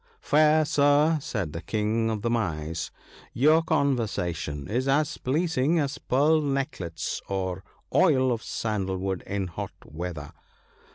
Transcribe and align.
"'Fair 0.33 0.65
sir,' 0.65 1.19
said 1.21 1.53
the 1.53 1.61
King 1.61 2.09
of 2.09 2.23
the 2.23 2.29
Mice, 2.31 2.89
* 3.13 3.33
your 3.43 3.61
conversa 3.61 4.33
tion 4.33 4.67
is 4.67 4.87
as 4.87 5.19
pleasing 5.19 5.77
as 5.77 5.99
pearl 5.99 6.41
necklets 6.41 7.21
or 7.27 7.63
oil 7.93 8.31
of 8.31 8.41
sandal 8.41 8.97
wood 8.97 9.19
(31) 9.27 9.35
in 9.43 9.47
hot 9.49 9.73
weather. 9.85 10.31